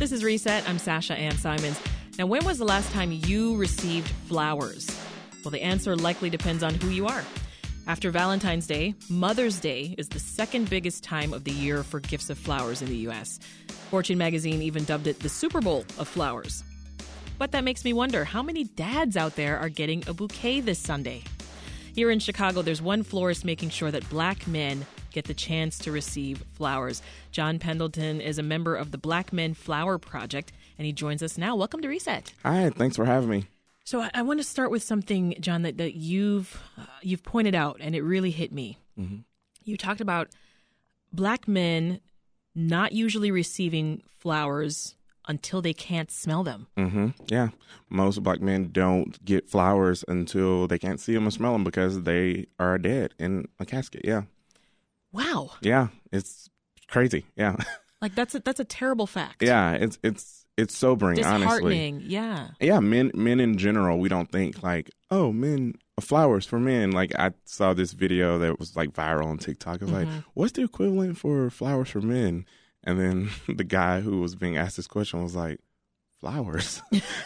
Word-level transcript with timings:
This 0.00 0.12
is 0.12 0.24
Reset. 0.24 0.66
I'm 0.66 0.78
Sasha 0.78 1.12
Ann 1.12 1.36
Simons. 1.36 1.78
Now, 2.18 2.24
when 2.24 2.42
was 2.46 2.56
the 2.56 2.64
last 2.64 2.90
time 2.90 3.12
you 3.12 3.54
received 3.56 4.08
flowers? 4.28 4.88
Well, 5.44 5.50
the 5.50 5.60
answer 5.60 5.94
likely 5.94 6.30
depends 6.30 6.62
on 6.62 6.72
who 6.72 6.88
you 6.88 7.06
are. 7.06 7.22
After 7.86 8.10
Valentine's 8.10 8.66
Day, 8.66 8.94
Mother's 9.10 9.60
Day 9.60 9.94
is 9.98 10.08
the 10.08 10.18
second 10.18 10.70
biggest 10.70 11.04
time 11.04 11.34
of 11.34 11.44
the 11.44 11.50
year 11.50 11.82
for 11.82 12.00
gifts 12.00 12.30
of 12.30 12.38
flowers 12.38 12.80
in 12.80 12.88
the 12.88 12.96
U.S. 12.96 13.40
Fortune 13.90 14.16
magazine 14.16 14.62
even 14.62 14.84
dubbed 14.84 15.06
it 15.06 15.20
the 15.20 15.28
Super 15.28 15.60
Bowl 15.60 15.84
of 15.98 16.08
flowers. 16.08 16.64
But 17.36 17.52
that 17.52 17.62
makes 17.62 17.84
me 17.84 17.92
wonder 17.92 18.24
how 18.24 18.42
many 18.42 18.64
dads 18.64 19.18
out 19.18 19.36
there 19.36 19.58
are 19.58 19.68
getting 19.68 20.02
a 20.08 20.14
bouquet 20.14 20.62
this 20.62 20.78
Sunday? 20.78 21.24
Here 21.94 22.10
in 22.10 22.20
Chicago, 22.20 22.62
there's 22.62 22.80
one 22.80 23.02
florist 23.02 23.44
making 23.44 23.68
sure 23.68 23.90
that 23.90 24.08
black 24.08 24.46
men 24.46 24.86
get 25.10 25.26
the 25.26 25.34
chance 25.34 25.78
to 25.80 25.92
receive 25.92 26.44
flowers. 26.52 27.02
John 27.30 27.58
Pendleton 27.58 28.20
is 28.20 28.38
a 28.38 28.42
member 28.42 28.74
of 28.76 28.90
the 28.90 28.98
Black 28.98 29.32
Men 29.32 29.54
Flower 29.54 29.98
Project, 29.98 30.52
and 30.78 30.86
he 30.86 30.92
joins 30.92 31.22
us 31.22 31.36
now. 31.36 31.56
Welcome 31.56 31.82
to 31.82 31.88
Reset. 31.88 32.32
Hi, 32.44 32.70
thanks 32.70 32.96
for 32.96 33.04
having 33.04 33.28
me. 33.28 33.46
So 33.84 34.00
I, 34.00 34.10
I 34.14 34.22
want 34.22 34.40
to 34.40 34.44
start 34.44 34.70
with 34.70 34.82
something, 34.82 35.34
John, 35.40 35.62
that, 35.62 35.78
that 35.78 35.94
you've 35.94 36.62
uh, 36.78 36.84
you've 37.02 37.22
pointed 37.22 37.54
out, 37.54 37.78
and 37.80 37.94
it 37.94 38.02
really 38.02 38.30
hit 38.30 38.52
me. 38.52 38.78
Mm-hmm. 38.98 39.18
You 39.64 39.76
talked 39.76 40.00
about 40.00 40.28
black 41.12 41.48
men 41.48 42.00
not 42.54 42.92
usually 42.92 43.30
receiving 43.30 44.02
flowers 44.18 44.94
until 45.28 45.62
they 45.62 45.72
can't 45.72 46.10
smell 46.10 46.42
them. 46.42 46.66
Mm-hmm. 46.76 47.08
Yeah, 47.28 47.48
most 47.88 48.22
black 48.22 48.40
men 48.40 48.70
don't 48.72 49.24
get 49.24 49.48
flowers 49.48 50.04
until 50.08 50.66
they 50.66 50.78
can't 50.78 51.00
see 51.00 51.14
them 51.14 51.26
or 51.26 51.30
smell 51.30 51.52
them 51.52 51.64
because 51.64 52.02
they 52.02 52.46
are 52.58 52.78
dead 52.78 53.14
in 53.18 53.48
a 53.58 53.66
casket. 53.66 54.02
Yeah. 54.04 54.22
Wow. 55.12 55.50
Yeah, 55.60 55.88
it's 56.12 56.48
crazy. 56.88 57.24
Yeah. 57.36 57.56
Like 58.02 58.14
that's 58.14 58.34
a, 58.34 58.40
that's 58.40 58.60
a 58.60 58.64
terrible 58.64 59.06
fact. 59.06 59.42
Yeah, 59.42 59.72
it's 59.72 59.98
it's 60.02 60.46
it's 60.56 60.76
sobering. 60.76 61.16
Disheartening. 61.16 61.96
Honestly. 61.96 62.10
Yeah. 62.10 62.48
Yeah, 62.58 62.80
men 62.80 63.10
men 63.14 63.40
in 63.40 63.58
general, 63.58 63.98
we 63.98 64.08
don't 64.08 64.30
think 64.30 64.62
like, 64.62 64.90
oh, 65.10 65.32
men 65.32 65.74
flowers 66.00 66.46
for 66.46 66.58
men. 66.58 66.92
Like 66.92 67.14
I 67.18 67.32
saw 67.44 67.74
this 67.74 67.92
video 67.92 68.38
that 68.38 68.58
was 68.58 68.76
like 68.76 68.92
viral 68.92 69.26
on 69.26 69.38
TikTok. 69.38 69.82
I 69.82 69.84
was 69.84 69.92
mm-hmm. 69.92 70.14
like, 70.14 70.24
what's 70.34 70.52
the 70.52 70.64
equivalent 70.64 71.18
for 71.18 71.50
flowers 71.50 71.90
for 71.90 72.00
men? 72.00 72.46
And 72.84 72.98
then 72.98 73.30
the 73.54 73.64
guy 73.64 74.00
who 74.00 74.20
was 74.20 74.34
being 74.34 74.56
asked 74.56 74.76
this 74.76 74.86
question 74.86 75.22
was 75.22 75.36
like, 75.36 75.60
flowers. 76.20 76.82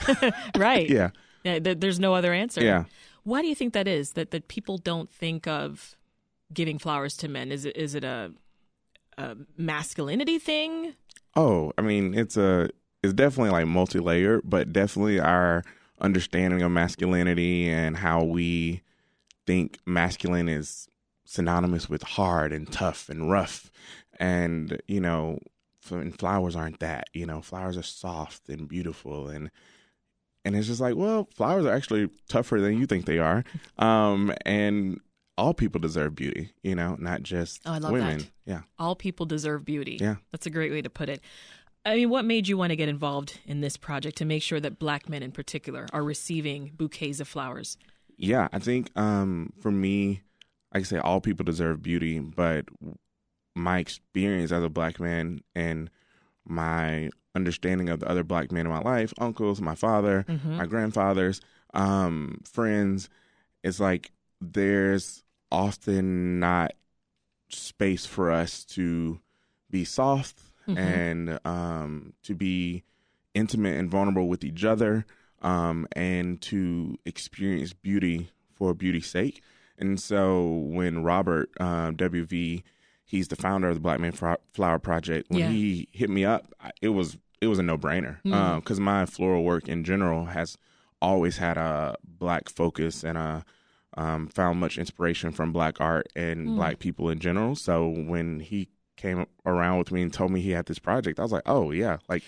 right. 0.57 0.89
yeah. 0.89 1.11
Yeah. 1.45 1.59
There's 1.61 2.01
no 2.01 2.15
other 2.15 2.33
answer. 2.33 2.63
Yeah. 2.63 2.85
Why 3.23 3.43
do 3.43 3.49
you 3.49 3.55
think 3.55 3.75
that 3.75 3.89
is? 3.89 4.13
That 4.13 4.33
that 4.33 4.49
people 4.49 4.79
don't 4.79 5.11
think 5.11 5.47
of 5.47 5.97
giving 6.55 6.79
flowers 6.79 7.17
to 7.19 7.29
men? 7.29 7.53
Is 7.53 7.65
it 7.65 7.77
is 7.77 7.95
it 7.95 8.05
a, 8.05 8.33
a 9.19 9.37
masculinity 9.57 10.39
thing? 10.39 10.95
Oh, 11.37 11.73
I 11.77 11.83
mean, 11.83 12.15
it's 12.15 12.37
a 12.37 12.71
it's 13.03 13.13
definitely 13.13 13.51
like 13.51 13.67
multi 13.67 13.99
layered, 13.99 14.43
but 14.45 14.73
definitely 14.73 15.21
our 15.21 15.63
understanding 16.01 16.63
of 16.63 16.71
masculinity 16.71 17.69
and 17.69 17.97
how 17.97 18.23
we 18.23 18.83
think 19.47 19.79
masculine 19.85 20.49
is 20.49 20.89
synonymous 21.25 21.89
with 21.89 22.03
hard 22.03 22.53
and 22.53 22.71
tough 22.71 23.09
and 23.09 23.31
rough, 23.31 23.71
and 24.19 24.81
you 24.87 25.01
know, 25.01 25.39
and 25.91 26.19
flowers 26.19 26.57
aren't 26.57 26.81
that. 26.81 27.09
You 27.13 27.27
know, 27.27 27.43
flowers 27.43 27.77
are 27.77 27.83
soft 27.83 28.49
and 28.49 28.69
beautiful 28.69 29.29
and 29.29 29.51
and 30.45 30.55
it's 30.55 30.67
just 30.67 30.81
like, 30.81 30.95
well, 30.95 31.29
flowers 31.35 31.65
are 31.65 31.73
actually 31.73 32.11
tougher 32.29 32.61
than 32.61 32.79
you 32.79 32.87
think 32.87 33.07
they 33.07 33.19
are. 33.19 33.45
Um, 33.79 34.33
and 34.45 35.01
all 35.37 35.55
people 35.55 35.81
deserve 35.81 36.15
beauty, 36.15 36.51
you 36.63 36.75
know, 36.75 36.97
not 36.99 37.23
just 37.23 37.61
oh, 37.67 37.73
I 37.73 37.79
love 37.79 37.93
women. 37.93 38.19
That. 38.19 38.31
Yeah. 38.47 38.61
All 38.79 38.95
people 38.95 39.27
deserve 39.27 39.65
beauty. 39.65 39.99
Yeah. 40.01 40.17
That's 40.33 40.47
a 40.47 40.51
great 40.51 40.71
way 40.71 40.83
to 40.83 40.91
put 40.91 41.09
it. 41.09 41.21
I 41.87 41.97
mean, 41.97 42.09
what 42.09 42.25
made 42.25 42.49
you 42.49 42.57
want 42.57 42.71
to 42.71 42.77
get 42.77 42.89
involved 42.89 43.41
in 43.45 43.61
this 43.61 43.77
project 43.77 44.17
to 44.19 44.25
make 44.25 44.43
sure 44.43 44.61
that 44.61 44.79
black 44.79 45.09
men 45.09 45.23
in 45.23 45.33
particular 45.33 45.87
are 45.93 46.03
receiving 46.03 46.73
bouquets 46.75 47.21
of 47.21 47.29
flowers? 47.29 47.77
Yeah, 48.17 48.49
I 48.53 48.59
think 48.59 48.91
um, 48.97 49.53
for 49.61 49.71
me, 49.71 50.23
like 50.73 50.83
I 50.83 50.85
say, 50.85 50.99
all 50.99 51.21
people 51.21 51.45
deserve 51.45 51.83
beauty, 51.83 52.21
but 52.21 52.67
my 53.55 53.79
experience 53.79 54.51
as 54.51 54.65
a 54.65 54.69
black 54.69 54.99
man 54.99 55.41
and 55.55 55.91
my 56.47 57.11
understanding 57.35 57.89
of 57.89 58.01
the 58.01 58.09
other 58.09 58.25
black 58.25 58.51
men 58.51 58.67
in 58.67 58.73
my 58.73 58.81
life, 58.81 59.13
uncles, 59.19 59.61
my 59.61 59.75
father, 59.75 60.25
mm-hmm. 60.29 60.57
my 60.57 60.67
grandfathers, 60.67 61.41
um, 61.75 62.41
friends, 62.45 63.11
it's 63.63 63.81
like 63.81 64.11
there's 64.41 65.24
often 65.55 66.41
not 66.41 66.73
space 67.49 68.05
for 68.05 68.31
us 68.31 68.65
to 68.65 69.21
be 69.71 69.85
soft 69.85 70.39
mm-hmm. 70.69 70.77
and 70.77 71.41
um, 71.45 72.13
to 72.25 72.35
be 72.35 72.83
intimate 73.35 73.77
and 73.77 73.91
vulnerable 73.91 74.29
with 74.29 74.45
each 74.45 74.65
other 74.65 75.07
um, 75.43 75.87
and 75.93 76.41
to 76.41 76.99
experience 77.05 77.73
beauty 77.73 78.31
for 78.55 78.75
beauty's 78.75 79.09
sake. 79.09 79.43
And 79.79 80.01
so 80.01 80.45
when 80.45 81.03
Robert 81.03 81.51
uh, 81.61 81.91
WV, 81.93 82.63
he's 83.05 83.29
the 83.29 83.37
founder 83.37 83.69
of 83.69 83.75
the 83.75 83.81
Black 83.81 84.01
Man 84.01 84.13
Flower 84.13 84.79
Project, 84.79 85.31
when 85.31 85.41
yeah. 85.41 85.49
he 85.49 85.89
hit 85.93 86.11
me 86.11 86.25
up, 86.25 86.53
it 86.81 86.91
was 86.91 87.17
it 87.41 87.49
was 87.49 87.59
a 87.59 87.63
no 87.63 87.77
brainer 87.77 88.23
because 88.23 88.79
mm. 88.79 88.79
um, 88.79 88.85
my 88.85 89.07
floral 89.07 89.45
work 89.45 89.69
in 89.69 89.85
general 89.85 90.27
has 90.27 90.57
always 91.03 91.37
had 91.37 91.59
a 91.59 91.97
black 92.03 92.49
focus 92.49 93.05
and 93.05 93.19
a 93.19 93.45
um, 93.97 94.29
found 94.29 94.61
much 94.61 94.79
inspiration 94.79 95.33
from 95.33 95.53
black 95.53 95.81
art 95.81 96.09
and 96.17 96.49
mm. 96.49 96.57
black 96.57 96.79
people 96.79 97.09
in 97.09 97.19
general. 97.19 97.55
So 97.55 97.89
when 97.89 98.41
he 98.41 98.69
came 98.97 99.27
around 99.45 99.79
with 99.79 99.93
me 99.93 100.03
and 100.03 100.13
told 100.13 100.31
me 100.31 100.41
he 100.41 100.51
had 100.51 100.67
this 100.67 100.79
project, 100.79 101.19
I 101.19 101.23
was 101.23 101.33
like, 101.33 101.43
oh, 101.47 101.71
yeah, 101.71 101.99
like 102.09 102.23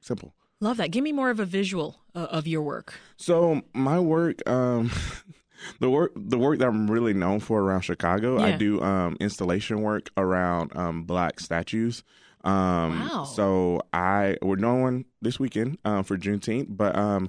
simple. 0.00 0.34
Love 0.60 0.76
that. 0.76 0.90
Give 0.90 1.02
me 1.02 1.12
more 1.12 1.30
of 1.30 1.40
a 1.40 1.46
visual 1.46 1.96
uh, 2.14 2.26
of 2.30 2.46
your 2.46 2.62
work. 2.62 2.94
So 3.16 3.62
my 3.72 3.98
work, 3.98 4.46
um, 4.48 4.90
the 5.80 5.90
work, 5.90 6.12
the 6.14 6.38
work 6.38 6.58
that 6.58 6.68
I'm 6.68 6.90
really 6.90 7.14
known 7.14 7.40
for 7.40 7.60
around 7.60 7.82
Chicago, 7.82 8.38
yeah. 8.38 8.46
I 8.46 8.52
do 8.56 8.82
um, 8.82 9.16
installation 9.20 9.80
work 9.80 10.10
around 10.16 10.76
um, 10.76 11.04
black 11.04 11.40
statues. 11.40 12.02
Um, 12.44 13.08
wow. 13.08 13.24
So 13.24 13.82
I 13.92 14.36
we're 14.42 14.56
doing 14.56 14.82
one 14.82 15.04
this 15.20 15.38
weekend 15.38 15.78
um, 15.84 16.04
for 16.04 16.16
Juneteenth, 16.16 16.68
but 16.70 16.96
um, 16.96 17.28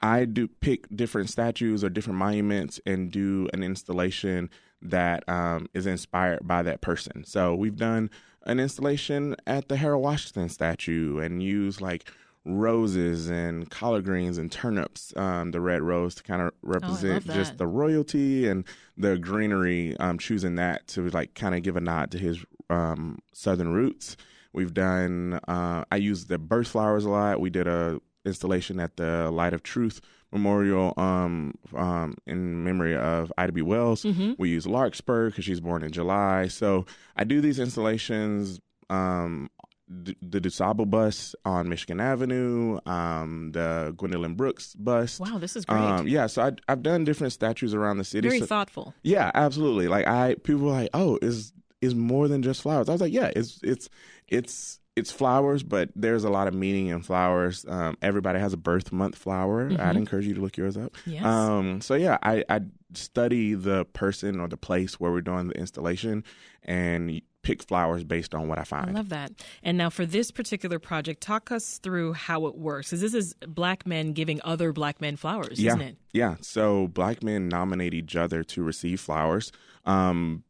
I 0.00 0.24
do 0.24 0.48
pick 0.48 0.86
different 0.94 1.28
statues 1.30 1.82
or 1.82 1.88
different 1.88 2.18
monuments 2.18 2.80
and 2.86 3.10
do 3.10 3.48
an 3.52 3.62
installation 3.62 4.50
that 4.80 5.28
um, 5.28 5.68
is 5.74 5.86
inspired 5.86 6.46
by 6.46 6.62
that 6.62 6.80
person. 6.80 7.24
So 7.24 7.54
we've 7.54 7.76
done 7.76 8.10
an 8.44 8.60
installation 8.60 9.34
at 9.46 9.68
the 9.68 9.76
Harold 9.76 10.02
Washington 10.04 10.48
statue 10.48 11.18
and 11.18 11.42
use 11.42 11.80
like 11.80 12.08
roses 12.44 13.28
and 13.28 13.68
collard 13.70 14.04
greens 14.04 14.38
and 14.38 14.50
turnips, 14.50 15.12
um, 15.16 15.50
the 15.50 15.60
red 15.60 15.82
rose 15.82 16.14
to 16.14 16.22
kind 16.22 16.42
of 16.42 16.48
Oh, 16.48 16.68
represent 16.68 17.24
just 17.34 17.58
the 17.58 17.66
royalty 17.66 18.48
and 18.48 18.64
the 18.96 19.18
greenery, 19.18 19.96
um, 19.98 20.18
choosing 20.18 20.54
that 20.54 20.86
to 20.88 21.08
like 21.10 21.34
kind 21.34 21.54
of 21.54 21.62
give 21.62 21.76
a 21.76 21.80
nod 21.80 22.10
to 22.12 22.18
his 22.18 22.38
um, 22.70 23.18
southern 23.32 23.72
roots. 23.72 24.16
We've 24.52 24.72
done, 24.72 25.40
uh, 25.46 25.84
I 25.90 25.96
use 25.96 26.26
the 26.26 26.38
birth 26.38 26.68
flowers 26.68 27.04
a 27.04 27.10
lot. 27.10 27.40
We 27.40 27.50
did 27.50 27.66
a 27.66 28.00
installation 28.28 28.78
at 28.78 28.96
the 28.96 29.30
Light 29.30 29.52
of 29.52 29.62
Truth 29.62 30.00
Memorial 30.30 30.92
um, 30.96 31.54
um, 31.74 32.14
in 32.26 32.62
memory 32.62 32.94
of 32.94 33.32
Ida 33.38 33.52
B. 33.52 33.62
Wells. 33.62 34.02
Mm-hmm. 34.02 34.32
We 34.38 34.50
use 34.50 34.66
Larkspur 34.66 35.30
because 35.30 35.44
she's 35.44 35.60
born 35.60 35.82
in 35.82 35.90
July. 35.90 36.48
So 36.48 36.84
I 37.16 37.24
do 37.24 37.40
these 37.40 37.58
installations. 37.58 38.60
Um, 38.90 39.50
the, 39.88 40.14
the 40.20 40.40
DuSable 40.40 40.88
bus 40.88 41.34
on 41.44 41.68
Michigan 41.68 42.00
Avenue, 42.00 42.78
um, 42.84 43.52
the 43.52 43.94
Gwendolyn 43.96 44.34
Brooks 44.34 44.74
bus. 44.74 45.18
Wow, 45.18 45.38
this 45.38 45.56
is 45.56 45.64
great. 45.64 45.78
Um, 45.78 46.06
yeah, 46.06 46.26
so 46.26 46.42
I, 46.42 46.52
I've 46.68 46.82
done 46.82 47.04
different 47.04 47.32
statues 47.32 47.74
around 47.74 47.98
the 47.98 48.04
city. 48.04 48.28
Very 48.28 48.40
so, 48.40 48.46
thoughtful. 48.46 48.94
Yeah, 49.02 49.30
absolutely. 49.34 49.88
Like 49.88 50.06
I, 50.06 50.34
people 50.34 50.66
were 50.66 50.72
like, 50.72 50.90
"Oh, 50.92 51.18
is 51.22 51.52
is 51.80 51.94
more 51.94 52.28
than 52.28 52.42
just 52.42 52.62
flowers?" 52.62 52.88
I 52.88 52.92
was 52.92 53.00
like, 53.00 53.12
"Yeah, 53.12 53.30
it's 53.34 53.60
it's 53.62 53.88
it's 54.28 54.78
it's 54.98 55.12
flowers, 55.12 55.62
but 55.62 55.90
there's 55.94 56.24
a 56.24 56.30
lot 56.30 56.48
of 56.48 56.54
meaning 56.54 56.88
in 56.88 57.02
flowers. 57.02 57.64
Um, 57.68 57.96
everybody 58.02 58.38
has 58.40 58.52
a 58.52 58.56
birth 58.56 58.92
month 58.92 59.16
flower. 59.16 59.70
Mm-hmm. 59.70 59.80
I'd 59.80 59.96
encourage 59.96 60.26
you 60.26 60.34
to 60.34 60.40
look 60.40 60.56
yours 60.56 60.76
up. 60.76 60.96
Yes. 61.06 61.24
Um, 61.24 61.80
so 61.80 61.94
yeah, 61.94 62.18
I, 62.22 62.44
I 62.48 62.60
study 62.94 63.54
the 63.54 63.84
person 63.86 64.40
or 64.40 64.48
the 64.48 64.56
place 64.56 64.98
where 64.98 65.12
we're 65.12 65.20
doing 65.20 65.48
the 65.48 65.58
installation 65.58 66.24
and 66.62 67.22
pick 67.42 67.62
flowers 67.62 68.04
based 68.04 68.34
on 68.34 68.48
what 68.48 68.58
I 68.58 68.64
find. 68.64 68.90
I 68.90 68.92
love 68.92 69.08
that. 69.10 69.32
And 69.62 69.78
now 69.78 69.90
for 69.90 70.04
this 70.04 70.30
particular 70.30 70.78
project, 70.78 71.22
talk 71.22 71.50
us 71.50 71.78
through 71.78 72.12
how 72.14 72.46
it 72.46 72.56
works. 72.56 72.88
Because 72.88 73.00
this 73.00 73.14
is 73.14 73.34
black 73.46 73.86
men 73.86 74.12
giving 74.12 74.40
other 74.44 74.72
black 74.72 75.00
men 75.00 75.16
flowers, 75.16 75.58
yeah. 75.60 75.70
isn't 75.70 75.80
it? 75.80 75.96
Yeah. 76.12 76.36
So 76.40 76.88
black 76.88 77.22
men 77.22 77.48
nominate 77.48 77.94
each 77.94 78.16
other 78.16 78.42
to 78.44 78.62
receive 78.62 79.00
flowers. 79.00 79.52
Um, 79.86 80.44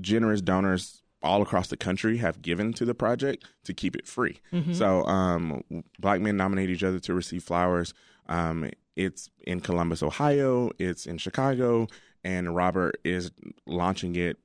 generous 0.00 0.40
donors 0.40 1.01
all 1.22 1.42
across 1.42 1.68
the 1.68 1.76
country 1.76 2.18
have 2.18 2.42
given 2.42 2.72
to 2.74 2.84
the 2.84 2.94
project 2.94 3.44
to 3.64 3.74
keep 3.74 3.96
it 3.96 4.06
free. 4.06 4.40
Mm-hmm. 4.52 4.72
So 4.74 5.04
um, 5.04 5.62
black 5.98 6.20
men 6.20 6.36
nominate 6.36 6.70
each 6.70 6.84
other 6.84 6.98
to 7.00 7.14
receive 7.14 7.42
flowers. 7.42 7.94
Um, 8.28 8.70
it's 8.96 9.30
in 9.46 9.60
Columbus, 9.60 10.02
Ohio. 10.02 10.70
It's 10.78 11.06
in 11.06 11.18
Chicago, 11.18 11.86
and 12.24 12.54
Robert 12.54 13.00
is 13.04 13.30
launching 13.66 14.16
it 14.16 14.38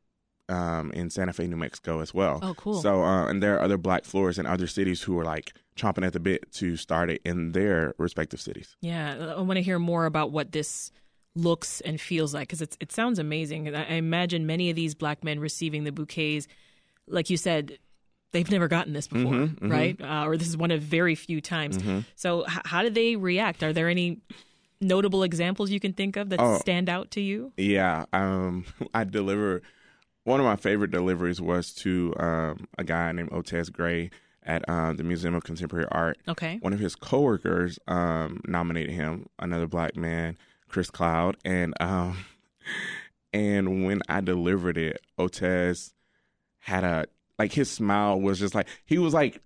um, 0.49 0.91
in 0.93 1.09
Santa 1.09 1.33
Fe, 1.33 1.47
New 1.47 1.57
Mexico, 1.57 1.99
as 1.99 2.13
well. 2.13 2.39
Oh, 2.41 2.53
cool. 2.53 2.81
So, 2.81 3.03
uh, 3.03 3.27
and 3.27 3.43
there 3.43 3.57
are 3.57 3.61
other 3.61 3.77
black 3.77 4.05
florists 4.05 4.39
in 4.39 4.45
other 4.45 4.67
cities 4.67 5.01
who 5.01 5.19
are 5.19 5.25
like 5.25 5.53
chomping 5.75 6.05
at 6.05 6.13
the 6.13 6.19
bit 6.19 6.51
to 6.53 6.77
start 6.77 7.09
it 7.09 7.21
in 7.25 7.51
their 7.51 7.93
respective 7.97 8.39
cities. 8.39 8.75
Yeah, 8.81 9.33
I 9.37 9.41
want 9.41 9.57
to 9.57 9.61
hear 9.61 9.79
more 9.79 10.05
about 10.05 10.31
what 10.31 10.51
this 10.51 10.91
looks 11.37 11.81
and 11.81 11.99
feels 12.01 12.33
like 12.33 12.47
because 12.49 12.61
it 12.61 12.91
sounds 12.91 13.19
amazing. 13.19 13.67
And 13.67 13.77
I, 13.77 13.83
I 13.83 13.93
imagine 13.93 14.45
many 14.45 14.69
of 14.69 14.75
these 14.75 14.95
black 14.95 15.23
men 15.23 15.39
receiving 15.39 15.83
the 15.83 15.91
bouquets, 15.91 16.47
like 17.07 17.29
you 17.29 17.37
said, 17.37 17.77
they've 18.31 18.49
never 18.51 18.67
gotten 18.67 18.93
this 18.93 19.07
before, 19.07 19.33
Mhm, 19.33 19.59
mhm. 19.59 19.71
right? 19.71 20.01
Uh, 20.01 20.25
or 20.27 20.35
this 20.37 20.47
is 20.47 20.57
one 20.57 20.71
of 20.71 20.81
very 20.81 21.15
few 21.15 21.39
times. 21.41 21.77
So, 22.15 22.43
h- 22.45 22.59
how 22.65 22.81
do 22.81 22.89
they 22.89 23.15
react? 23.15 23.63
Are 23.63 23.71
there 23.73 23.87
any 23.87 24.19
notable 24.81 25.23
examples 25.23 25.71
you 25.71 25.79
can 25.79 25.93
think 25.93 26.17
of 26.17 26.29
that 26.29 26.39
Oh. 26.39 26.57
stand 26.57 26.89
out 26.89 27.11
to 27.11 27.21
you? 27.21 27.51
Yeah, 27.57 28.05
um, 28.13 28.65
I 28.93 29.03
deliver. 29.05 29.61
One 30.23 30.39
of 30.41 30.45
my 30.45 30.57
favorite 30.57 30.91
deliveries 30.91 31.39
was 31.39 31.73
to 31.75 32.13
um, 32.19 32.67
a 32.77 32.83
guy 32.83 33.11
named 33.13 33.29
Otez 33.31 33.71
Gray 33.71 34.09
at 34.43 34.67
um, 34.69 34.97
the 34.97 35.03
Museum 35.03 35.35
of 35.35 35.43
Contemporary 35.45 35.87
Art. 35.91 36.17
Okay. 36.27 36.57
One 36.61 36.73
of 36.73 36.79
his 36.79 36.95
coworkers 36.95 37.79
um, 37.87 38.41
nominated 38.45 38.93
him, 38.93 39.27
another 39.39 39.67
black 39.67 39.95
man, 39.95 40.37
Chris 40.67 40.89
Cloud, 40.89 41.37
and 41.45 41.73
um, 41.79 42.17
and 43.33 43.85
when 43.85 44.01
I 44.07 44.21
delivered 44.21 44.77
it, 44.77 45.01
Otez 45.19 45.93
had 46.59 46.83
a 46.83 47.05
like 47.39 47.53
his 47.53 47.69
smile 47.69 48.19
was 48.19 48.39
just 48.39 48.55
like 48.55 48.67
he 48.85 48.97
was 48.97 49.13
like 49.13 49.41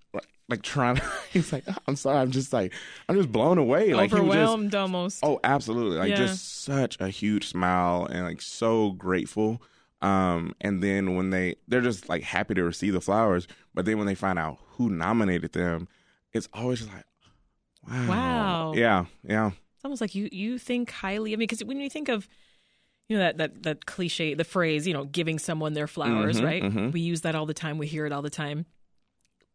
like 0.50 0.62
trying. 0.62 1.00
he 1.32 1.40
was 1.40 1.54
like, 1.54 1.64
"I'm 1.88 1.96
sorry, 1.96 2.18
I'm 2.20 2.32
just 2.32 2.52
like 2.54 2.74
I'm 3.08 3.16
just 3.16 3.32
blown 3.32 3.58
away." 3.58 3.94
Like 3.94 4.10
he 4.12 4.16
was 4.20 4.34
just 4.34 4.36
Overwhelmed 4.36 4.76
almost. 4.76 5.20
Oh, 5.24 5.40
absolutely. 5.44 5.98
Like 5.98 6.10
Yeah. 6.10 6.16
just 6.18 6.62
such 6.64 6.98
a 7.00 7.08
huge 7.10 7.48
smile 7.48 8.06
and 8.06 8.26
like 8.26 8.42
so 8.42 8.92
grateful. 8.92 9.62
Um, 10.02 10.54
and 10.60 10.82
then 10.82 11.16
when 11.16 11.30
they 11.30 11.56
they're 11.68 11.82
just 11.82 12.10
like 12.10 12.24
happy 12.24 12.56
to 12.56 12.64
receive 12.64 12.94
the 12.94 13.02
flowers, 13.02 13.48
but 13.74 13.86
then 13.86 13.98
when 13.98 14.08
they 14.08 14.16
find 14.16 14.40
out 14.40 14.58
who 14.72 14.90
nominated 14.90 15.54
them, 15.54 15.88
it's 16.34 16.50
always 16.54 16.80
just 16.80 16.92
like, 16.92 17.06
wow, 17.88 18.08
Wow. 18.10 18.72
yeah, 18.74 19.06
yeah, 19.24 19.52
It's 19.82 19.86
almost 19.86 20.00
like 20.02 20.14
you 20.14 20.30
you 20.32 20.60
think 20.60 20.92
highly. 20.92 21.34
I 21.34 21.38
mean, 21.38 21.48
because 21.48 21.64
when 21.64 21.80
you 21.80 21.90
think 21.90 22.08
of 22.08 22.28
you 23.10 23.18
know 23.18 23.24
that 23.24 23.40
that 23.40 23.64
that 23.64 23.86
cliche, 23.88 24.36
the 24.36 24.44
phrase, 24.44 24.86
you 24.86 24.94
know, 24.94 25.06
giving 25.06 25.40
someone 25.40 25.74
their 25.74 25.88
flowers, 25.88 26.40
Mhm, 26.40 26.44
right? 26.44 26.62
mhm. 26.64 26.94
We 26.94 27.02
use 27.02 27.22
that 27.22 27.34
all 27.34 27.48
the 27.48 27.56
time. 27.56 27.80
We 27.80 27.88
hear 27.88 28.06
it 28.06 28.12
all 28.12 28.22
the 28.22 28.30
time. 28.30 28.68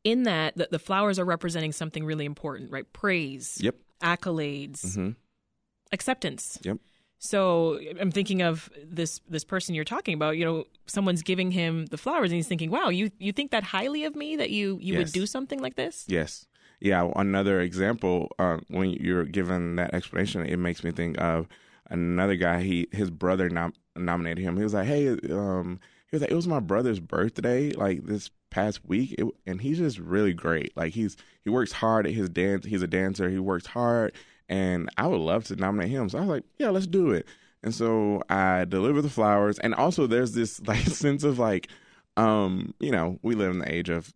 In 0.03 0.25
that, 0.25 0.57
the, 0.57 0.67
the 0.69 0.81
flowers 0.81 1.21
are 1.21 1.25
representing 1.25 1.71
something 1.71 2.05
really 2.05 2.25
important, 2.25 2.73
right? 2.73 2.93
Praise, 2.93 3.59
yep, 3.61 3.77
accolades, 4.03 4.97
hmm 4.97 5.11
acceptance. 5.93 6.59
Yep. 6.65 6.79
So 7.19 7.79
I'm 8.01 8.11
thinking 8.11 8.43
of 8.43 8.69
this 8.85 9.21
this 9.29 9.45
person 9.45 9.77
you're 9.77 9.85
talking 9.85 10.15
about. 10.15 10.37
You 10.37 10.45
know, 10.45 10.65
someone's 10.87 11.23
giving 11.23 11.53
him 11.53 11.87
the 11.87 11.97
flowers, 11.99 12.31
and 12.33 12.37
he's 12.37 12.49
thinking, 12.49 12.71
"Wow, 12.73 12.89
you 12.89 13.13
you 13.21 13.33
think 13.33 13.53
that 13.53 13.63
highly 13.63 14.03
of 14.05 14.17
me 14.17 14.35
that 14.37 14.51
you 14.51 14.79
you 14.83 14.95
would 14.99 15.13
do 15.13 15.25
something 15.25 15.61
like 15.61 15.77
this?" 15.77 16.05
yes, 16.09 16.47
yeah. 16.81 17.11
Another 17.17 17.61
example, 17.61 18.31
uh, 18.39 18.59
when 18.69 18.91
you're 18.91 19.25
given 19.25 19.77
that 19.77 19.95
explanation, 19.95 20.47
it 20.47 20.59
makes 20.59 20.85
me 20.85 20.91
think 20.91 21.21
of 21.21 21.49
another 21.91 22.37
guy. 22.37 22.63
He 22.63 22.89
his 22.93 23.11
brother 23.11 23.49
nom- 23.49 23.75
nominated 23.95 24.45
him. 24.45 24.57
He 24.57 24.63
was 24.63 24.75
like, 24.75 24.87
hey, 24.87 25.09
um, 25.31 25.81
he 26.11 26.17
was 26.17 26.23
like, 26.23 26.31
it 26.31 26.37
was 26.37 26.49
my 26.49 26.61
brother's 26.61 27.01
birthday, 27.01 27.73
like 27.73 28.05
this 28.05 28.31
past 28.51 28.85
week, 28.87 29.15
it, 29.19 29.27
and 29.47 29.61
he's 29.61 29.79
just 29.79 29.99
really 29.99 30.33
great. 30.33 30.77
Like 30.77 30.93
he's 30.95 31.17
he 31.45 31.51
works 31.51 31.73
hard 31.73 32.07
at 32.07 32.13
his 32.13 32.29
dance. 32.29 32.65
He's 32.65 32.83
a 32.83 32.87
dancer. 32.87 33.29
He 33.29 33.39
works 33.39 33.67
hard, 33.67 34.13
and 34.49 34.89
I 34.97 35.07
would 35.07 35.21
love 35.21 35.45
to 35.45 35.57
nominate 35.57 35.91
him. 35.91 36.09
So 36.09 36.19
I 36.19 36.21
was 36.23 36.31
like, 36.31 36.45
yeah, 36.59 36.71
let's 36.71 36.87
do 36.87 37.11
it. 37.11 37.27
And 37.63 37.75
so 37.75 38.23
I 38.29 38.65
deliver 38.65 39.03
the 39.03 39.11
flowers, 39.11 39.59
and 39.59 39.75
also 39.75 40.07
there's 40.07 40.33
this 40.33 40.61
like 40.67 40.81
sense 40.81 41.25
of 41.25 41.39
like, 41.39 41.69
um, 42.17 42.75
you 42.81 42.91
know, 42.91 43.19
we 43.23 43.35
live 43.35 43.51
in 43.51 43.59
the 43.59 43.73
age 43.73 43.89
of 43.89 44.13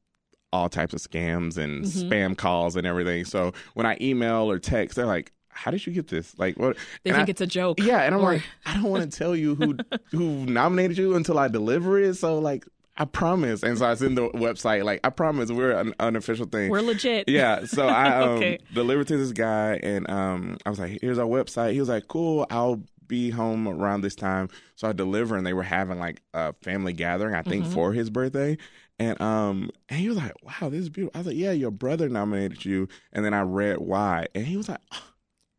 all 0.53 0.69
types 0.69 0.93
of 0.95 1.01
scams 1.01 1.57
and 1.57 1.85
Mhm. 1.85 2.09
spam 2.11 2.37
calls 2.37 2.77
and 2.77 2.87
everything. 2.87 3.25
So 3.25 3.53
when 3.75 3.87
I 3.87 3.97
email 4.01 4.51
or 4.51 4.59
text, 4.59 4.97
they're 4.97 5.07
like, 5.07 5.33
"How 5.49 5.71
did 5.71 5.87
you 5.87 5.93
get 5.93 6.09
this? 6.09 6.37
Like 6.39 6.59
what?" 6.59 6.77
They 7.05 7.11
And 7.11 7.17
think 7.17 7.29
I- 7.29 7.31
it's 7.31 7.41
a 7.41 7.47
joke. 7.47 7.79
yeah, 7.81 8.03
and 8.03 8.15
I'm 8.15 8.21
Or- 8.21 8.33
like, 8.35 8.43
I 8.67 8.75
don't 8.75 8.85
want 8.91 9.11
to 9.11 9.17
tell 9.19 9.37
you 9.37 9.55
who 9.55 9.77
who 10.11 10.47
nominated 10.47 10.99
you 10.99 11.15
until 11.17 11.39
I 11.39 11.49
deliver 11.49 11.99
it. 12.01 12.15
So 12.15 12.39
like, 12.39 12.65
I 12.97 13.05
promise. 13.07 13.63
And 13.63 13.79
so 13.79 13.87
I 13.87 13.95
send 13.95 14.19
the 14.19 14.29
website 14.31 14.85
like, 14.85 15.01
I 15.05 15.11
promise 15.11 15.51
we're 15.51 15.71
an 15.71 15.95
unofficial 16.01 16.47
thing. 16.47 16.71
We're 16.71 16.83
legit. 16.83 17.29
yeah, 17.29 17.65
so 17.65 17.87
I 17.87 18.07
um, 18.23 18.29
Okay. 18.31 18.59
delivered 18.75 19.07
to 19.09 19.17
this 19.17 19.33
guy, 19.33 19.79
and 19.83 20.11
um, 20.11 20.59
I 20.67 20.71
was 20.71 20.79
like, 20.81 20.99
"Here's 21.01 21.19
our 21.19 21.27
website." 21.27 21.73
He 21.75 21.81
was 21.81 21.89
like, 21.89 22.09
"Cool, 22.09 22.47
I'll 22.51 22.83
be 23.07 23.31
home 23.31 23.67
around 23.69 24.01
this 24.03 24.15
time." 24.17 24.49
So 24.77 24.89
I 24.89 24.93
deliver, 24.93 25.37
and 25.37 25.47
they 25.47 25.53
were 25.55 25.63
having 25.63 25.99
like 25.99 26.21
a 26.35 26.53
family 26.63 26.93
gathering, 26.93 27.35
I 27.35 27.43
think, 27.43 27.65
Mhm. 27.67 27.73
for 27.73 27.93
his 27.93 28.11
birthday. 28.11 28.59
And 29.01 29.21
um, 29.21 29.71
and 29.89 29.99
he 29.99 30.09
was 30.09 30.19
like, 30.19 30.35
"Wow, 30.45 30.69
this 30.69 30.81
is 30.81 30.91
beautiful." 30.91 31.17
I 31.17 31.21
was 31.21 31.29
like, 31.29 31.37
"Yeah, 31.37 31.53
your 31.53 31.71
brother 31.71 32.09
nominated 32.11 32.65
you," 32.67 32.87
and 33.13 33.25
then 33.25 33.35
I 33.35 33.41
read 33.41 33.79
why, 33.79 34.27
and 34.35 34.47
he 34.47 34.57
was 34.57 34.69
like. 34.69 34.81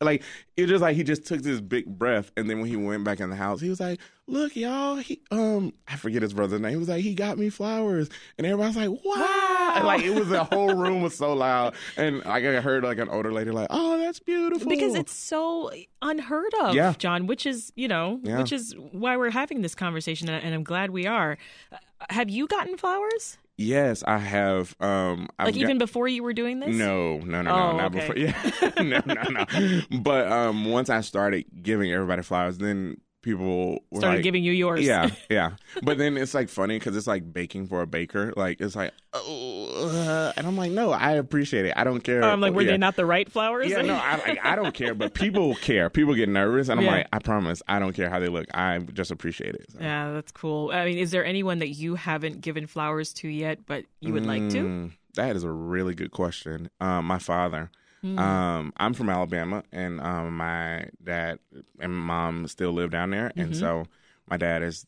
Like 0.03 0.23
it 0.57 0.63
was 0.63 0.71
just 0.71 0.81
like 0.81 0.95
he 0.95 1.03
just 1.03 1.27
took 1.27 1.43
this 1.43 1.61
big 1.61 1.85
breath, 1.85 2.31
and 2.35 2.49
then 2.49 2.59
when 2.59 2.67
he 2.67 2.75
went 2.75 3.03
back 3.03 3.19
in 3.19 3.29
the 3.29 3.35
house, 3.35 3.61
he 3.61 3.69
was 3.69 3.79
like, 3.79 3.99
"Look, 4.31 4.55
y'all, 4.55 4.95
he 4.95 5.21
um, 5.29 5.73
I 5.87 5.95
forget 5.97 6.21
his 6.21 6.33
brother's 6.33 6.59
name. 6.61 6.71
He 6.71 6.77
was 6.77 6.89
like, 6.89 7.03
he 7.03 7.13
got 7.13 7.37
me 7.37 7.49
flowers, 7.49 8.09
and 8.37 8.47
everybody's 8.47 8.77
like, 8.77 8.89
wow, 9.03 9.81
like 9.83 10.01
it 10.03 10.15
was 10.15 10.29
the 10.29 10.43
whole 10.45 10.73
room 10.83 11.01
was 11.01 11.15
so 11.15 11.33
loud, 11.33 11.75
and 11.97 12.19
like 12.25 12.43
I 12.45 12.61
heard 12.61 12.83
like 12.83 12.97
an 12.97 13.09
older 13.09 13.31
lady 13.31 13.51
like, 13.51 13.67
"Oh, 13.69 13.97
that's 13.97 14.19
beautiful," 14.19 14.69
because 14.69 14.95
it's 14.95 15.13
so 15.13 15.69
unheard 16.01 16.53
of, 16.61 16.73
Yeah. 16.75 16.93
John. 16.97 17.27
Which 17.27 17.45
is, 17.45 17.71
you 17.75 17.87
know, 17.87 18.19
Yeah. 18.23 18.37
which 18.39 18.51
is 18.51 18.73
why 18.91 19.17
we're 19.17 19.29
having 19.31 19.61
this 19.61 19.75
conversation, 19.75 20.29
and 20.29 20.55
I'm 20.55 20.63
glad 20.63 20.89
we 20.91 21.05
are. 21.05 21.37
Uh, 21.71 21.77
Have 22.09 22.29
you 22.29 22.47
gotten 22.47 22.77
flowers? 22.77 23.37
yes, 23.57 24.01
I 24.07 24.17
have. 24.17 24.75
Um, 24.79 25.27
I've 25.37 25.47
Like 25.47 25.53
got- 25.55 25.61
even 25.61 25.77
before 25.77 26.07
you 26.07 26.23
were 26.23 26.33
doing 26.33 26.59
this? 26.61 26.75
No, 26.75 27.19
no, 27.19 27.43
no, 27.43 27.51
Oh, 27.51 27.71
no, 27.73 27.77
not 27.77 27.95
okay. 27.95 27.99
before. 27.99 28.17
Yeah, 28.17 28.71
no, 28.81 29.01
no, 29.05 29.45
no. 29.45 29.99
But 29.99 30.31
um, 30.31 30.65
once 30.65 30.89
I 30.89 31.01
started 31.01 31.45
giving 31.61 31.91
everybody 31.91 32.23
flowers, 32.23 32.57
then 32.57 32.97
people 33.21 33.79
were 33.91 33.99
Started 33.99 34.17
like, 34.17 34.23
giving 34.23 34.43
you 34.43 34.51
yours. 34.51 34.81
Yeah, 34.81 35.09
yeah. 35.29 35.51
But 35.83 35.97
then 35.97 36.17
it's 36.17 36.33
like 36.33 36.49
funny 36.49 36.79
because 36.79 36.95
it's 36.95 37.07
like 37.07 37.31
baking 37.31 37.67
for 37.67 37.81
a 37.81 37.87
baker. 37.87 38.33
Like 38.35 38.61
it's 38.61 38.75
like, 38.75 38.93
oh, 39.13 39.89
uh, 39.89 40.33
and 40.35 40.47
I'm 40.47 40.57
like, 40.57 40.71
no, 40.71 40.91
I 40.91 41.11
appreciate 41.11 41.65
it. 41.65 41.73
I 41.75 41.83
don't 41.83 42.01
care. 42.01 42.23
I'm 42.23 42.41
like, 42.41 42.53
were 42.53 42.61
yeah. 42.61 42.71
they 42.71 42.77
not 42.77 42.95
the 42.95 43.05
right 43.05 43.29
flowers? 43.31 43.69
Yeah, 43.69 43.81
no, 43.81 43.95
I, 43.95 44.17
like, 44.17 44.39
I 44.43 44.55
don't 44.55 44.73
care, 44.73 44.93
but 44.93 45.13
people 45.13 45.55
care. 45.55 45.89
People 45.89 46.15
get 46.15 46.29
nervous, 46.29 46.69
and 46.69 46.79
I'm 46.79 46.85
Yeah. 46.85 46.91
like, 46.93 47.07
I 47.13 47.19
promise, 47.19 47.61
I 47.67 47.79
don't 47.79 47.93
care 47.93 48.09
how 48.09 48.19
they 48.19 48.29
look. 48.29 48.47
I 48.53 48.79
just 48.79 49.11
appreciate 49.11 49.55
it. 49.55 49.71
So. 49.71 49.79
yeah, 49.79 50.11
that's 50.13 50.31
cool. 50.31 50.71
I 50.71 50.85
mean, 50.85 50.97
is 50.97 51.11
there 51.11 51.25
anyone 51.25 51.59
that 51.59 51.69
you 51.69 51.95
haven't 51.95 52.41
given 52.41 52.67
flowers 52.67 53.13
to 53.13 53.27
yet, 53.27 53.65
but 53.65 53.85
you 53.99 54.13
would 54.13 54.25
like 54.25 54.49
to? 54.49 54.57
Mm, 54.63 54.91
That 55.15 55.35
is 55.35 55.43
a 55.43 55.51
really 55.51 55.93
good 55.93 56.11
question. 56.11 56.69
Um, 56.79 57.05
my 57.05 57.19
father. 57.19 57.69
Mm. 58.03 58.19
Um, 58.19 58.73
I'm 58.77 58.93
from 58.93 59.09
Alabama, 59.09 59.63
and 59.71 60.01
um, 60.01 60.37
my 60.37 60.89
dad 61.03 61.39
and 61.79 61.93
mom 61.95 62.47
still 62.47 62.71
live 62.71 62.89
down 62.91 63.11
there, 63.11 63.31
and 63.35 63.51
Mhm. 63.53 63.59
so 63.59 63.85
my 64.27 64.37
dad 64.37 64.63
is 64.63 64.85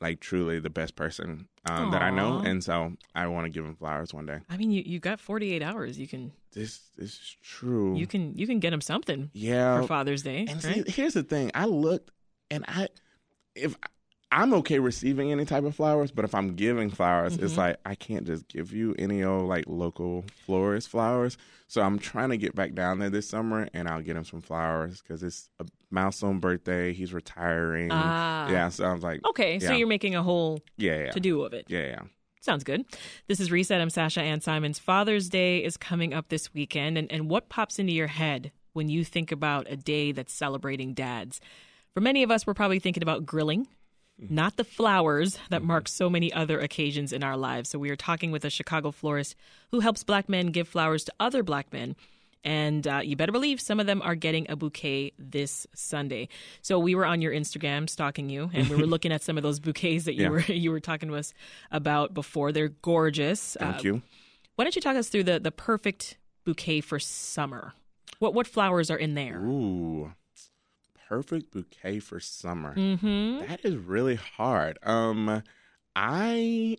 like 0.00 0.20
truly 0.20 0.58
the 0.58 0.68
best 0.70 0.94
person 0.96 1.48
um, 1.64 1.90
that 1.90 2.02
I 2.02 2.10
know, 2.10 2.38
and 2.44 2.62
so 2.62 2.96
I 3.14 3.26
want 3.28 3.44
to 3.46 3.50
give 3.50 3.64
him 3.64 3.74
flowers 3.76 4.12
one 4.12 4.26
day. 4.26 4.40
I 4.48 4.56
mean, 4.56 4.70
you 4.70 4.82
you 4.84 4.98
got 4.98 5.20
48 5.20 5.62
hours. 5.62 5.98
You 5.98 6.06
can 6.08 6.32
This, 6.52 6.90
this 6.96 7.14
is 7.14 7.36
true. 7.42 7.96
you 7.96 8.06
can 8.06 8.36
you 8.36 8.46
can 8.46 8.58
get 8.60 8.72
him 8.72 8.80
something 8.80 9.30
yeah. 9.32 9.80
for 9.80 9.86
Father's 9.86 10.22
Day, 10.22 10.46
and 10.48 10.62
right? 10.64 10.86
see, 10.86 10.92
here's 10.92 11.14
the 11.14 11.22
thing: 11.22 11.50
I 11.54 11.64
looked, 11.66 12.10
and 12.50 12.64
I, 12.68 12.88
if 13.54 13.76
I'm 14.36 14.52
okay 14.54 14.78
receiving 14.78 15.32
any 15.32 15.46
type 15.46 15.64
of 15.64 15.74
flowers, 15.74 16.12
but 16.12 16.24
if 16.26 16.34
I'm 16.34 16.54
giving 16.56 16.90
flowers, 16.90 17.36
it's 17.38 17.54
Mhm. 17.54 17.56
like 17.56 17.76
I 17.86 17.94
can't 17.94 18.26
just 18.26 18.46
give 18.48 18.72
you 18.72 18.94
any 18.98 19.24
old 19.24 19.48
like 19.48 19.64
local 19.66 20.24
florist 20.44 20.90
flowers. 20.90 21.38
So 21.68 21.80
I'm 21.80 21.98
trying 21.98 22.28
to 22.30 22.36
get 22.36 22.54
back 22.54 22.74
down 22.74 22.98
there 22.98 23.08
this 23.10 23.26
summer, 23.28 23.68
and 23.72 23.88
I'll 23.88 24.02
get 24.02 24.14
him 24.14 24.24
some 24.24 24.42
flowers 24.42 25.00
because 25.00 25.22
it's 25.22 25.48
a 25.58 25.64
milestone 25.90 26.38
birthday. 26.38 26.92
He's 26.92 27.12
retiring. 27.14 27.88
Ah, 27.90 28.50
Yeah, 28.50 28.68
so 28.68 28.84
I 28.84 28.92
was 28.92 29.02
like, 29.02 29.24
Okay, 29.26 29.58
so 29.58 29.72
you're 29.72 29.88
making 29.88 30.14
a 30.14 30.22
whole 30.22 30.60
yeah, 30.76 31.06
yeah, 31.06 31.10
to 31.12 31.18
do 31.20 31.42
of 31.42 31.54
it. 31.54 31.64
yeah, 31.68 31.86
yeah. 31.86 32.00
Sounds 32.42 32.62
good. 32.62 32.84
This 33.26 33.40
is 33.40 33.50
Reset. 33.50 33.80
I'm 33.80 33.90
Sasha 33.90 34.20
Ann 34.20 34.40
Simons. 34.42 34.78
Father's 34.78 35.28
Day 35.30 35.64
is 35.64 35.76
coming 35.78 36.12
up 36.14 36.28
this 36.28 36.52
weekend, 36.54 36.96
and, 36.98 37.10
and 37.10 37.28
what 37.30 37.48
pops 37.48 37.78
into 37.78 37.92
your 37.94 38.06
head 38.06 38.52
when 38.74 38.88
you 38.90 39.02
think 39.02 39.32
about 39.32 39.66
a 39.68 39.76
day 39.76 40.12
that's 40.12 40.32
celebrating 40.32 40.92
dads? 40.94 41.40
For 41.94 42.00
many 42.02 42.22
of 42.22 42.30
us, 42.30 42.46
we're 42.46 42.54
probably 42.54 42.78
thinking 42.78 43.02
about 43.02 43.24
grilling, 43.26 43.66
not 44.18 44.56
the 44.56 44.64
flowers 44.64 45.38
that 45.50 45.62
mark 45.62 45.88
so 45.88 46.08
many 46.08 46.32
other 46.32 46.58
occasions 46.60 47.12
in 47.12 47.22
our 47.22 47.36
lives. 47.36 47.68
So 47.70 47.78
we 47.78 47.90
are 47.90 47.96
talking 47.96 48.30
with 48.30 48.44
a 48.44 48.50
Chicago 48.50 48.90
florist 48.90 49.36
who 49.70 49.80
helps 49.80 50.04
black 50.04 50.28
men 50.28 50.46
give 50.48 50.68
flowers 50.68 51.04
to 51.04 51.12
other 51.20 51.42
black 51.42 51.72
men. 51.72 51.96
And 52.44 52.86
uh, 52.86 53.00
you 53.02 53.16
better 53.16 53.32
believe 53.32 53.60
some 53.60 53.80
of 53.80 53.86
them 53.86 54.00
are 54.02 54.14
getting 54.14 54.48
a 54.48 54.54
bouquet 54.54 55.12
this 55.18 55.66
Sunday. 55.74 56.28
So 56.62 56.78
we 56.78 56.94
were 56.94 57.04
on 57.04 57.20
your 57.20 57.32
Instagram 57.32 57.90
stalking 57.90 58.28
you, 58.30 58.50
and 58.54 58.68
we 58.68 58.76
were 58.76 58.86
looking 58.94 59.10
at 59.10 59.22
some 59.22 59.36
of 59.36 59.42
those 59.42 59.58
bouquets 59.58 60.04
that 60.04 60.14
you 60.14 60.22
Yeah. 60.22 60.28
were 60.28 60.40
you 60.52 60.70
were 60.70 60.78
talking 60.80 61.08
to 61.08 61.16
us 61.16 61.34
about 61.72 62.14
before. 62.14 62.52
They're 62.52 62.68
gorgeous. 62.68 63.56
Thank 63.58 63.76
Uh, 63.78 63.80
you. 63.82 64.02
Why 64.54 64.64
don't 64.64 64.76
you 64.76 64.82
talk 64.82 64.94
us 64.96 65.08
through 65.08 65.24
the 65.24 65.40
the 65.40 65.50
perfect 65.50 66.18
bouquet 66.44 66.80
for 66.82 67.00
summer? 67.00 67.72
What 68.20 68.32
what 68.32 68.46
flowers 68.46 68.90
are 68.92 68.96
in 68.96 69.14
there? 69.14 69.40
Ooh, 69.40 70.12
perfect 71.08 71.52
bouquet 71.52 71.98
for 72.00 72.20
summer. 72.20 72.74
Mm-hmm. 72.74 73.46
That 73.46 73.64
is 73.64 73.76
really 73.76 74.16
hard. 74.16 74.78
Um, 74.82 75.42
I 75.94 76.76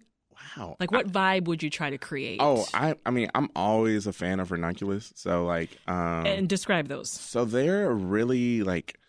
wow. 0.58 0.76
Like, 0.80 0.92
what 0.92 1.08
vibe 1.08 1.46
would 1.46 1.64
you 1.64 1.70
try 1.70 1.90
to 1.90 1.98
create? 1.98 2.40
Oh, 2.42 2.66
I 2.74 2.96
I 3.06 3.12
mean, 3.12 3.30
I'm 3.36 3.50
always 3.56 4.08
a 4.08 4.14
fan 4.14 4.40
of 4.40 4.52
ranunculus. 4.52 5.12
So 5.16 5.46
like, 5.46 5.78
um, 5.88 6.26
and 6.26 6.50
describe 6.50 6.88
those. 6.88 7.10
so 7.10 7.46
they're 7.46 7.92
really 7.94 8.64
like, 8.64 9.00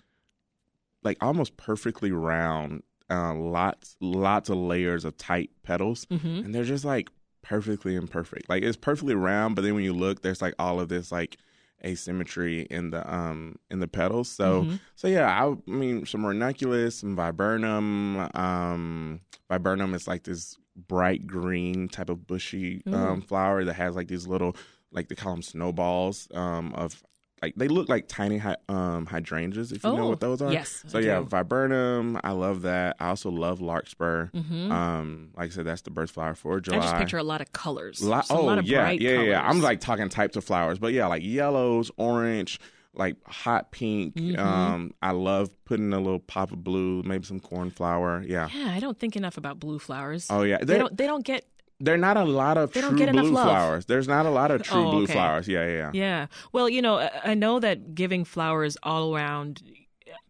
like 1.02 1.18
almost 1.20 1.56
perfectly 1.56 2.12
round. 2.12 2.82
Uh, 3.10 3.32
lots 3.34 3.96
lots 4.00 4.50
of 4.50 4.58
layers 4.58 5.06
of 5.06 5.16
tight 5.16 5.50
petals, 5.62 6.06
hmm 6.10 6.40
and 6.44 6.54
they're 6.54 6.64
just 6.64 6.84
like 6.84 7.08
perfectly 7.40 7.94
imperfect. 7.94 8.48
Like 8.50 8.62
it's 8.62 8.76
perfectly 8.76 9.14
round, 9.14 9.56
but 9.56 9.62
then 9.62 9.74
when 9.74 9.84
you 9.84 9.94
look, 9.94 10.20
there's 10.20 10.42
like 10.42 10.54
all 10.58 10.78
of 10.78 10.90
this 10.90 11.10
like 11.10 11.38
asymmetry 11.84 12.62
in 12.62 12.90
the 12.90 13.12
um 13.12 13.56
in 13.70 13.78
the 13.80 13.88
petals. 13.88 14.28
So 14.30 14.64
Mhm. 14.64 14.80
so 14.96 15.08
yeah, 15.08 15.26
I, 15.26 15.50
I 15.50 15.56
mean 15.70 16.06
some 16.06 16.24
ranunculus, 16.26 16.98
some 16.98 17.14
viburnum. 17.16 18.28
Um, 18.34 19.20
viburnum 19.48 19.94
is 19.94 20.06
like 20.08 20.24
this 20.24 20.56
bright 20.76 21.26
green 21.26 21.88
type 21.88 22.08
of 22.10 22.26
bushy 22.26 22.82
um, 22.92 23.20
flower 23.20 23.64
that 23.64 23.74
has 23.74 23.96
like 23.96 24.08
these 24.08 24.26
little 24.26 24.54
like 24.92 25.08
they 25.08 25.14
call 25.14 25.32
them 25.32 25.42
snowballs 25.42 26.28
um 26.34 26.72
of 26.74 27.02
like 27.42 27.54
they 27.56 27.68
look 27.68 27.88
like 27.88 28.08
tiny 28.08 28.40
um 28.68 29.06
hydrangeas 29.06 29.72
if 29.72 29.84
you 29.84 29.92
know 29.92 30.04
Oh, 30.04 30.08
what 30.10 30.20
those 30.20 30.42
are. 30.42 30.52
yes, 30.52 30.84
So 30.88 30.98
yeah, 30.98 31.20
viburnum. 31.20 32.18
I 32.24 32.32
love 32.32 32.62
that. 32.62 32.96
I 33.00 33.08
also 33.08 33.30
love 33.30 33.60
larkspur. 33.60 34.26
hmm 34.28 34.70
Um, 34.72 35.30
like 35.36 35.46
I 35.50 35.54
said, 35.54 35.66
that's 35.66 35.82
the 35.82 35.90
birth 35.90 36.10
flower 36.10 36.34
for 36.34 36.60
July. 36.60 36.78
I 36.78 36.80
just 36.82 36.96
picture 36.96 37.18
a 37.18 37.22
lot 37.22 37.40
of 37.40 37.52
colors. 37.52 38.00
Lo- 38.02 38.20
oh 38.30 38.44
lot 38.44 38.58
of 38.58 38.66
yeah, 38.66 38.80
bright 38.82 39.00
yeah, 39.00 39.20
yeah. 39.22 39.48
I'm 39.48 39.60
like 39.60 39.80
talking 39.80 40.08
types 40.08 40.36
of 40.36 40.44
flowers, 40.44 40.78
but 40.78 40.92
yeah, 40.92 41.06
like 41.06 41.22
yellows, 41.24 41.90
orange, 41.96 42.58
like 42.94 43.16
hot 43.26 43.70
pink. 43.70 44.14
Mhm. 44.16 44.38
Um, 44.38 44.92
I 45.02 45.12
love 45.12 45.50
putting 45.64 45.92
a 45.92 46.00
little 46.00 46.18
pop 46.20 46.50
of 46.52 46.64
blue, 46.64 47.02
maybe 47.04 47.24
some 47.24 47.40
cornflower. 47.40 48.24
Yeah. 48.26 48.48
yeah, 48.54 48.72
I 48.72 48.80
don't 48.80 48.98
think 48.98 49.16
enough 49.16 49.36
about 49.36 49.60
blue 49.60 49.78
flowers. 49.78 50.26
Oh 50.30 50.42
yeah, 50.42 50.58
they 50.58 50.64
there, 50.64 50.78
don't. 50.80 50.96
They 50.96 51.06
don't 51.06 51.24
get. 51.24 51.44
There 51.80 51.94
are 51.94 51.98
not 51.98 52.16
a 52.16 52.24
lot 52.24 52.56
of 52.58 52.72
They 52.72 52.80
true 52.80 52.96
blue 52.96 53.30
flowers. 53.32 53.86
There's 53.86 54.08
not 54.08 54.26
a 54.26 54.30
lot 54.30 54.50
of 54.50 54.62
true 54.62 54.86
Oh, 54.86 54.90
blue 54.90 55.02
okay. 55.04 55.12
flowers. 55.12 55.46
Yeah, 55.48 55.66
yeah, 55.66 55.76
yeah. 55.76 55.90
Yeah. 55.94 56.26
Well, 56.52 56.68
you 56.68 56.82
know, 56.82 56.98
I- 56.98 57.34
know 57.34 57.60
that 57.60 57.94
giving 57.94 58.24
flowers 58.24 58.76
all 58.82 59.14
around 59.14 59.62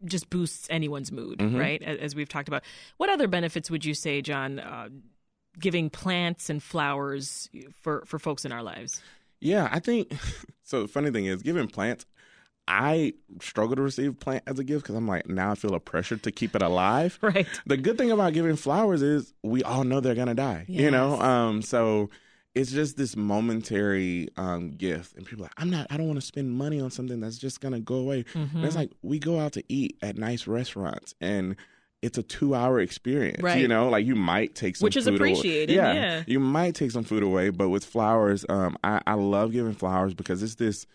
just 0.05 0.29
boosts 0.31 0.67
anyone's 0.71 1.11
mood, 1.11 1.39
Mhm. 1.39 1.59
right? 1.59 1.83
As 1.83 2.15
we've 2.15 2.29
talked 2.29 2.49
about. 2.49 2.63
What 2.99 3.09
other 3.11 3.27
benefits 3.29 3.71
would 3.71 3.85
you 3.85 3.95
say, 3.95 4.21
John? 4.23 4.59
Uh, 4.61 4.89
giving 5.59 5.91
plants 5.91 6.49
and 6.51 6.63
flowers 6.63 7.49
for 7.81 8.05
for 8.07 8.19
folks 8.19 8.45
in 8.45 8.53
our 8.53 8.63
lives. 8.63 9.03
Yeah, 9.41 9.69
I 9.73 9.81
think 9.81 10.11
so. 10.65 10.83
The 10.83 10.89
funny 10.89 11.11
thing 11.11 11.27
is, 11.27 11.43
giving 11.43 11.67
plants, 11.69 12.05
I 12.71 13.15
struggle 13.41 13.75
to 13.77 13.83
receive 13.83 14.21
plant 14.21 14.45
as 14.47 14.59
a 14.59 14.65
gift 14.65 14.83
because 14.83 14.95
I'm 14.95 15.09
like 15.09 15.27
now 15.27 15.53
I 15.53 15.55
feel 15.55 15.75
a 15.75 15.81
pressure 15.81 16.19
to 16.19 16.31
keep 16.31 16.55
it 16.55 16.61
alive. 16.63 17.19
Right. 17.23 17.47
The 17.67 17.79
good 17.79 17.97
thing 17.99 18.11
about 18.11 18.35
giving 18.35 18.57
flowers 18.57 19.01
is 19.03 19.33
we 19.43 19.63
all 19.63 19.85
know 19.85 20.01
they're 20.01 20.15
gonna 20.15 20.35
die. 20.35 20.67
You 20.69 20.91
know, 20.91 21.19
um, 21.21 21.63
so 21.63 22.11
it's 22.55 22.71
just 22.71 22.97
this 22.97 23.17
momentary 23.17 24.29
um 24.37 24.71
gift, 24.71 25.17
and 25.17 25.25
people 25.27 25.45
are 25.45 25.47
like, 25.47 25.55
I'm 25.57 25.71
not. 25.71 25.87
I 25.91 25.97
don't 25.97 26.07
want 26.09 26.21
to 26.21 26.27
spend 26.27 26.51
money 26.53 26.81
on 26.81 26.91
something 26.91 27.21
that's 27.21 27.39
just 27.39 27.61
gonna 27.61 27.81
go 27.81 27.97
away. 27.97 28.25
Mm-hmm. 28.25 28.57
And 28.59 28.67
it's 28.67 28.77
like 28.77 28.91
we 29.03 29.19
go 29.19 29.39
out 29.41 29.53
to 29.55 29.65
eat 29.69 29.97
at 30.03 30.17
nice 30.17 30.47
restaurants 30.47 31.15
and. 31.21 31.57
It's 32.01 32.17
a 32.17 32.23
two-hour 32.23 32.79
experience, 32.79 33.43
Right. 33.43 33.61
you 33.61 33.67
know. 33.67 33.89
Like 33.89 34.07
you 34.07 34.15
might 34.15 34.55
take 34.55 34.77
some 34.77 34.85
Which 34.87 34.97
is 34.97 35.09
appreciated, 35.09 35.75
Yeah, 35.75 35.93
yeah. 35.95 36.23
you 36.29 36.39
might 36.39 36.77
take 36.77 36.93
some 36.93 37.03
food 37.03 37.25
away, 37.25 37.51
but 37.51 37.71
with 37.71 37.85
flowers, 37.85 38.47
um, 38.49 38.79
I, 38.85 39.01
I 39.05 39.15
love 39.15 39.51
giving 39.51 39.73
flowers 39.75 40.15
because 40.15 40.41
it's 40.45 40.55
this. 40.55 40.87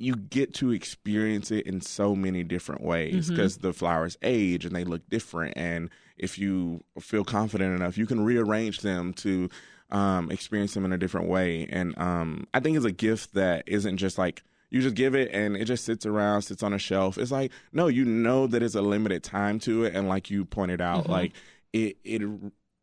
You 0.00 0.14
get 0.16 0.54
to 0.54 0.70
experience 0.70 1.50
it 1.50 1.66
in 1.66 1.80
so 1.80 2.14
many 2.14 2.44
different 2.44 2.82
ways 2.82 3.26
Mm-hmm. 3.26 3.34
because 3.36 3.58
the 3.58 3.72
flowers 3.72 4.16
age 4.22 4.64
and 4.64 4.74
they 4.76 4.84
look 4.84 5.08
different, 5.08 5.54
and 5.56 5.90
if 6.16 6.38
you 6.38 6.82
feel 7.00 7.24
confident 7.24 7.74
enough, 7.76 7.96
you 7.98 8.06
can 8.06 8.24
rearrange 8.24 8.80
them 8.80 9.12
to 9.14 9.48
um, 9.90 10.30
experience 10.30 10.74
them 10.74 10.84
in 10.84 10.92
a 10.92 10.98
different 10.98 11.28
way. 11.28 11.66
And 11.70 11.96
um, 11.98 12.46
I 12.52 12.60
think 12.60 12.76
it's 12.76 12.84
a 12.86 12.92
gift 12.92 13.34
that 13.34 13.64
isn't 13.66 13.96
just 13.96 14.18
like 14.18 14.42
you 14.70 14.82
just 14.82 14.94
give 14.96 15.14
it 15.14 15.30
and 15.32 15.56
it 15.56 15.64
just 15.64 15.84
sits 15.84 16.04
around, 16.04 16.42
sits 16.42 16.62
on 16.62 16.74
a 16.74 16.78
shelf. 16.78 17.16
It's 17.18 17.30
like 17.30 17.52
no, 17.72 17.86
you 17.88 18.04
know 18.04 18.46
that 18.46 18.62
it's 18.62 18.74
a 18.74 18.82
limited 18.82 19.22
time 19.24 19.58
to 19.60 19.84
it, 19.84 19.94
and 19.94 20.08
like 20.08 20.30
you 20.30 20.44
pointed 20.44 20.80
out, 20.80 21.04
Mm-hmm. 21.04 21.12
like 21.12 21.32
it 21.72 21.96
it 22.04 22.22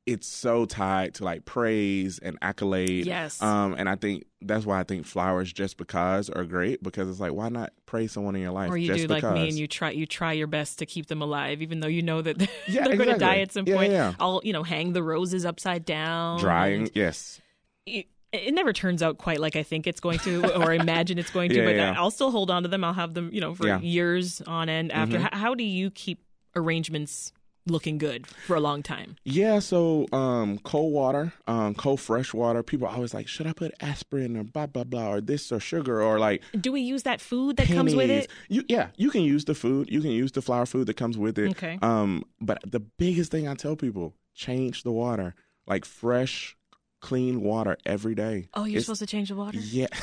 it's 0.06 0.28
so 0.28 0.66
tied 0.66 1.16
to 1.16 1.24
like 1.24 1.46
praise 1.46 2.20
and 2.20 2.38
accolade. 2.42 3.06
Yes. 3.08 3.42
Um, 3.42 3.74
and 3.74 3.90
I 3.90 3.96
think 3.96 4.26
that's 4.42 4.64
why 4.66 4.80
I 4.80 4.84
think 4.84 5.06
flowers 5.08 5.52
just 5.52 5.78
because 5.78 6.30
are 6.30 6.44
great 6.44 6.84
because 6.84 7.10
it's 7.10 7.20
like 7.20 7.32
why 7.34 7.50
not 7.50 7.74
praise 7.88 8.12
someone 8.12 8.36
in 8.36 8.44
your 8.44 8.52
life 8.52 8.70
Or 8.70 8.78
you 8.78 8.94
do 8.94 9.08
like 9.08 9.24
because. 9.24 9.34
me 9.34 9.50
and 9.50 9.58
you 9.58 9.68
try 9.68 9.90
you 9.90 10.06
try 10.06 10.34
your 10.34 10.46
best 10.46 10.78
to 10.80 10.86
keep 10.86 11.08
them 11.08 11.22
alive, 11.24 11.62
even 11.64 11.80
though 11.80 11.88
you 11.88 12.04
know 12.04 12.22
that 12.22 12.38
they're 12.38 12.48
Yeah, 12.68 12.86
going 12.96 13.10
to 13.10 13.18
die 13.18 13.40
at 13.40 13.52
some 13.52 13.66
Yeah, 13.68 13.76
point. 13.76 13.92
yeah. 13.94 14.14
I'll 14.20 14.42
you 14.44 14.54
know 14.54 14.62
hang 14.64 14.94
the 14.94 15.02
roses 15.02 15.44
upside 15.46 15.86
down. 15.86 16.40
drying. 16.40 16.82
and 16.82 16.92
Yes. 16.94 17.42
It, 17.88 18.06
it 18.32 18.54
never 18.54 18.74
turns 18.74 19.02
out 19.02 19.18
quite 19.18 19.40
like 19.40 19.56
I 19.56 19.64
think 19.64 19.88
it's 19.88 20.00
going 20.02 20.20
to, 20.20 20.62
or 20.62 20.74
imagine 20.74 21.18
it's 21.18 21.32
going 21.32 21.50
to. 21.50 21.56
Yeah, 21.60 21.66
but 21.66 21.76
yeah. 21.76 21.94
I'll 21.98 22.12
still 22.12 22.30
hold 22.32 22.52
on 22.52 22.62
to 22.64 22.68
them. 22.70 22.84
I'll 22.84 22.94
have 22.94 23.14
them, 23.16 23.30
you 23.34 23.42
know, 23.42 23.56
for 23.56 23.66
Yeah. 23.66 23.78
Mm-hmm. 23.78 23.86
years 23.86 24.42
on 24.42 24.68
end. 24.70 24.92
After, 24.92 25.18
H- 25.18 25.30
how 25.32 25.56
do 25.56 25.64
you 25.64 25.90
keep 25.90 26.22
arrangements 26.56 27.32
looking 27.68 27.98
good 27.98 28.28
for 28.28 28.56
a 28.56 28.60
long 28.60 28.84
time? 28.84 29.16
Yeah, 29.24 29.60
so 29.60 30.08
um, 30.12 30.60
cold 30.60 30.94
water, 30.94 31.34
um, 31.48 31.74
cold 31.76 32.00
fresh 32.00 32.34
water. 32.34 32.64
People 32.64 32.88
always 32.88 33.14
like, 33.14 33.28
should 33.28 33.48
I 33.48 33.54
put 33.54 33.74
aspirin 33.80 34.38
or 34.38 34.44
blah 34.44 34.68
blah 34.68 34.84
blah 34.84 35.08
or 35.14 35.22
this 35.22 35.52
or 35.52 35.60
sugar 35.60 36.02
or 36.02 36.20
like 36.20 36.42
Do 36.60 36.72
we 36.72 36.82
use 36.82 37.04
that 37.04 37.22
food 37.22 37.58
that 37.58 37.68
comes 37.68 37.96
with 37.96 38.10
it? 38.10 38.30
You 38.50 38.64
yeah, 38.70 38.90
you 38.98 39.10
can 39.10 39.22
use 39.22 39.46
the 39.46 39.56
food, 39.56 39.90
you 39.90 40.02
can 40.02 40.12
use 40.12 40.32
the 40.32 40.42
flower 40.42 40.66
food 40.66 40.88
that 40.88 40.96
comes 40.98 41.18
with 41.18 41.38
it. 41.40 41.52
Okay. 41.52 41.80
Um, 41.82 42.24
but 42.40 42.60
the 42.66 42.80
biggest 42.80 43.32
thing 43.32 43.48
I 43.48 43.56
tell 43.56 43.76
people, 43.76 44.14
change 44.34 44.84
the 44.84 44.92
water, 44.92 45.36
like 45.68 45.86
fresh, 45.86 46.56
clean 47.02 47.42
water 47.42 47.78
every 47.86 48.16
day. 48.16 48.48
Oh, 48.54 48.64
you're 48.66 48.78
It's- 48.78 48.86
supposed 48.86 49.00
to 49.02 49.08
change 49.08 49.30
the 49.30 49.36
water. 49.36 49.58
Yeah. 49.60 49.88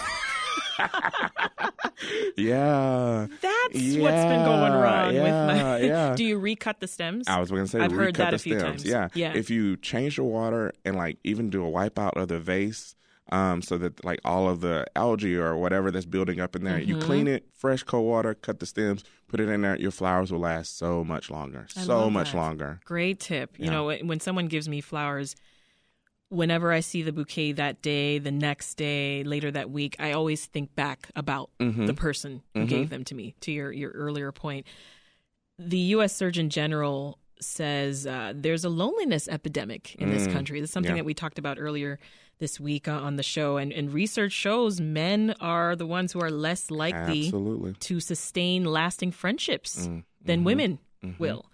yeah. 2.37 3.27
That's 3.41 3.75
what's 3.75 4.25
been 4.25 4.45
going 4.45 4.73
wrong 4.73 5.15
with 5.15 5.23
my. 5.23 5.57
yeah, 5.57 5.77
yeah. 6.11 6.15
Do 6.15 6.25
you 6.25 6.39
recut 6.39 6.81
the 6.81 6.89
stems? 6.89 7.29
I 7.29 7.39
was 7.41 7.51
going 7.51 7.65
to 7.65 7.69
say, 7.69 7.81
I've 7.81 7.93
heard 7.93 8.17
that 8.17 8.31
the 8.31 8.37
a 8.37 8.39
few 8.39 8.59
stems. 8.59 8.83
times. 8.83 8.85
Yeah, 8.85 9.09
Yeah. 9.15 9.35
If 9.35 9.51
you 9.51 9.77
change 9.77 10.17
the 10.17 10.25
water 10.25 10.73
and 10.85 10.97
like 10.97 11.19
even 11.25 11.51
do 11.51 11.65
a 11.67 11.71
wipeout 11.71 12.13
of 12.17 12.29
the 12.29 12.39
vase, 12.39 12.95
um, 13.31 13.63
so 13.63 13.79
that 13.79 14.05
like 14.05 14.19
all 14.25 14.49
of 14.49 14.61
the 14.61 14.85
algae 14.97 15.37
or 15.37 15.57
whatever 15.57 15.91
that's 15.91 16.05
building 16.07 16.41
up 16.41 16.55
in 16.57 16.65
there, 16.65 16.79
you 16.81 16.97
Mm-hmm. 16.97 17.07
clean 17.07 17.29
it, 17.29 17.47
fresh 17.55 17.83
cold 17.83 18.07
water, 18.07 18.35
cut 18.35 18.59
the 18.61 18.67
stems, 18.67 19.05
put 19.29 19.41
it 19.41 19.49
in 19.49 19.63
there. 19.63 19.77
Your 19.77 19.91
flowers 19.91 20.31
will 20.31 20.41
last 20.41 20.77
so 20.77 21.03
much 21.05 21.31
longer, 21.31 21.67
I 21.77 21.81
so 21.83 22.11
much 22.11 22.33
that. 22.33 22.37
longer. 22.39 22.81
Great 22.85 23.21
tip. 23.21 23.55
You 23.59 23.71
know, 23.71 23.91
when 24.03 24.21
someone 24.21 24.49
gives 24.49 24.69
me 24.69 24.81
flowers, 24.83 25.35
whenever 26.33 26.73
I 26.73 26.81
see 26.81 27.03
the 27.03 27.13
bouquet 27.13 27.53
that 27.53 27.83
day, 27.83 28.19
the 28.19 28.31
next 28.33 28.75
day, 28.75 29.23
later 29.23 29.51
that 29.51 29.71
week, 29.71 29.97
I 29.99 30.13
always 30.13 30.47
think 30.47 30.75
back 30.75 31.11
about 31.15 31.51
Mm-hmm. 31.61 31.87
the 31.87 31.95
person 31.95 32.43
who 32.55 32.65
gave 32.67 32.89
them 32.91 33.05
to 33.05 33.15
me. 33.15 33.35
To 33.43 33.53
your 33.53 33.71
your 33.73 33.91
earlier 33.93 34.33
point, 34.33 34.67
the 35.59 35.79
U.S. 35.97 36.15
Surgeon 36.17 36.49
General 36.51 37.19
says 37.41 38.07
uh, 38.07 38.33
there's 38.35 38.65
a 38.65 38.69
loneliness 38.69 39.29
epidemic 39.29 39.95
in 39.97 40.11
this 40.11 40.27
country. 40.29 40.61
This 40.61 40.71
is 40.71 40.75
something 40.75 40.93
Mm. 40.93 40.97
yeah. 40.97 41.03
that 41.03 41.07
we 41.07 41.15
talked 41.15 41.39
about 41.39 41.59
earlier 41.61 41.99
this 42.39 42.59
week 42.59 42.89
uh, 42.89 42.93
on 42.93 43.17
the 43.17 43.23
show, 43.23 43.57
and, 43.57 43.73
and 43.73 43.93
research 43.93 44.33
shows 44.33 44.81
men 44.81 45.35
are 45.41 45.77
the 45.77 45.87
ones 45.87 46.13
who 46.13 46.21
are 46.21 46.31
less 46.31 46.71
likely 46.71 47.27
Absolutely. 47.27 47.73
to 47.75 48.01
sustain 48.01 48.65
lasting 48.65 49.13
friendships 49.13 49.87
Mm, 49.87 50.05
than 50.25 50.39
mm-hmm. 50.39 50.45
women 50.45 50.79
will. 51.19 51.45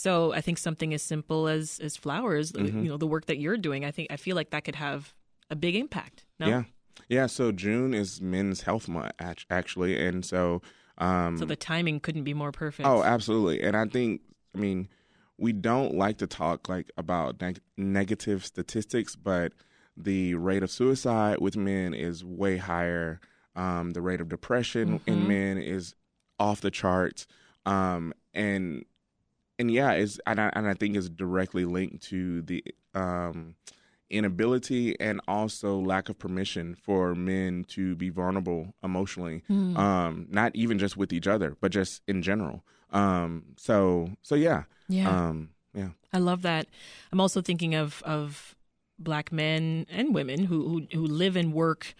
So 0.00 0.32
I 0.32 0.40
think 0.40 0.56
something 0.58 0.94
as 0.94 1.02
simple 1.02 1.46
as 1.48 1.78
as 1.80 1.96
flowers, 1.96 2.52
Mm-hmm. 2.52 2.82
you 2.84 2.88
know, 2.90 2.96
the 2.96 3.06
work 3.06 3.26
that 3.26 3.38
you're 3.38 3.58
doing, 3.58 3.84
I 3.84 3.90
think 3.90 4.08
I 4.10 4.16
feel 4.16 4.34
like 4.36 4.50
that 4.50 4.64
could 4.64 4.76
have 4.76 5.12
a 5.50 5.56
big 5.56 5.74
impact. 5.76 6.24
No? 6.38 6.46
Yeah, 6.48 6.62
yeah. 7.08 7.26
So 7.26 7.52
June 7.52 7.92
is 7.94 8.20
Men's 8.20 8.62
Health 8.62 8.88
Month, 8.88 9.12
actually, 9.50 9.92
and 10.06 10.24
so. 10.24 10.62
Um, 10.98 11.36
So 11.38 11.44
the 11.44 11.56
timing 11.56 12.00
couldn't 12.00 12.24
be 12.24 12.34
more 12.34 12.52
perfect. 12.52 12.86
Oh, 12.88 13.02
absolutely. 13.02 13.62
And 13.62 13.74
I 13.76 13.86
think, 13.86 14.20
I 14.54 14.58
mean, 14.58 14.88
we 15.38 15.52
don't 15.52 15.94
like 15.94 16.18
to 16.18 16.26
talk 16.26 16.68
like 16.68 16.90
about 16.96 17.40
neg- 17.40 17.60
negative 17.76 18.44
statistics, 18.44 19.16
but 19.16 19.52
the 19.96 20.34
rate 20.34 20.62
of 20.62 20.70
suicide 20.70 21.38
with 21.40 21.56
men 21.56 21.94
is 21.94 22.22
way 22.24 22.58
higher. 22.58 23.20
Um, 23.56 23.90
the 23.92 24.02
rate 24.02 24.20
of 24.20 24.28
depression 24.28 25.00
in 25.06 25.26
men 25.26 25.56
is 25.58 25.94
off 26.38 26.60
the 26.60 26.70
charts. 26.70 27.26
Um, 27.66 28.12
and 28.34 28.84
and 29.60 29.70
yeah, 29.70 29.92
it's 29.92 30.18
and 30.26 30.40
I, 30.40 30.50
and 30.56 30.66
I 30.66 30.74
think 30.74 30.96
it's 30.96 31.08
directly 31.08 31.64
linked 31.64 32.02
to 32.10 32.42
the 32.42 32.64
um, 32.94 33.54
inability 34.10 34.98
and 34.98 35.20
also 35.28 35.78
lack 35.78 36.08
of 36.08 36.18
permission 36.18 36.74
for 36.74 37.14
men 37.14 37.64
to 37.68 37.94
be 37.94 38.08
vulnerable 38.10 38.74
emotionally 38.82 39.42
um 39.48 40.26
not 40.30 40.50
even 40.56 40.78
just 40.80 40.96
with 40.96 41.12
each 41.12 41.28
other 41.28 41.56
but 41.60 41.70
just 41.70 42.02
in 42.08 42.20
general 42.20 42.64
um 42.90 43.44
so 43.56 44.10
so 44.22 44.34
yeah 44.34 44.64
yeah. 44.88 45.08
um 45.28 45.50
yeah 45.74 45.90
I 46.12 46.18
love 46.18 46.42
that. 46.42 46.66
I'm 47.12 47.20
also 47.20 47.40
thinking 47.40 47.76
of 47.76 48.02
of 48.04 48.56
black 48.98 49.30
men 49.30 49.86
and 49.88 50.12
women 50.12 50.46
who 50.46 50.58
who, 50.68 50.86
who 50.98 51.06
live 51.06 51.36
and 51.36 51.52
work 51.52 51.94